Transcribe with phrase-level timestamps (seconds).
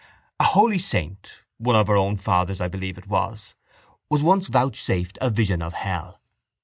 [0.39, 3.53] —A holy saint (one of our own fathers I believe it was)
[4.09, 6.19] was once vouchsafed a vision of hell.